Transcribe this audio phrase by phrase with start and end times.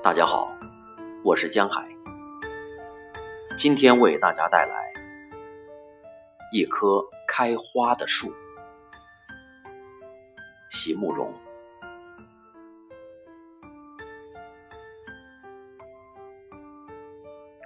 [0.00, 0.56] 大家好，
[1.24, 1.84] 我是江海，
[3.56, 4.92] 今天为大家带来
[6.52, 8.32] 一棵开花的树——
[10.70, 11.34] 席慕容。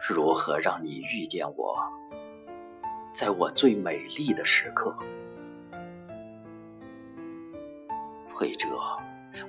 [0.09, 1.77] 如何让你遇见我，
[3.13, 4.97] 在我最美丽的时刻？
[8.35, 8.69] 慧者，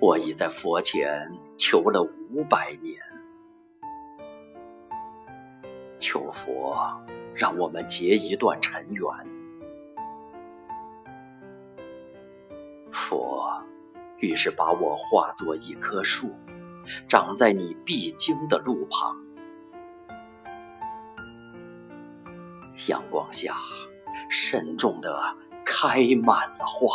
[0.02, 1.32] 我已在佛前
[1.66, 3.02] 求了五百年，
[5.98, 6.76] 求佛
[7.34, 9.06] 让我们结一段尘缘。
[12.92, 13.64] 佛
[14.18, 16.36] 于是把我化作一棵树，
[17.08, 19.16] 长在你必经的路旁。
[22.90, 23.56] 阳光下，
[24.30, 26.92] 慎重的开满了花，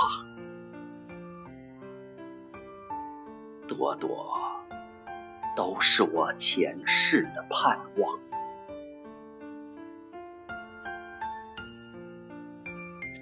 [3.67, 4.58] 朵朵
[5.59, 8.17] 都是我前世的盼望。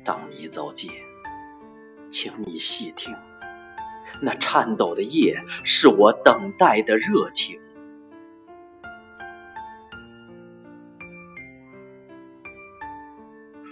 [0.04, 0.90] 当你走近，
[2.10, 3.16] 请你细听，
[4.20, 7.58] 那颤抖的叶是我等待的热情。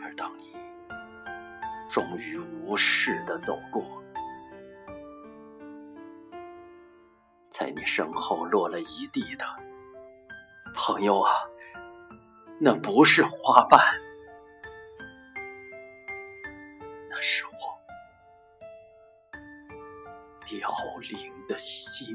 [0.02, 0.56] 而当你
[1.90, 4.02] 终于无视的走过，
[7.56, 9.46] 在你身后落了一地的，
[10.74, 11.30] 朋友啊，
[12.58, 13.80] 那不是花瓣，
[17.08, 17.52] 那是我
[20.44, 20.68] 凋
[21.08, 22.13] 零的心。